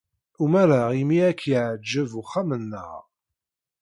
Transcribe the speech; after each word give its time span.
Umareɣ 0.43 0.89
imi 1.01 1.17
ay 1.27 1.35
k-yeɛjeb 1.39 2.09
uxxam-nneɣ. 2.21 2.91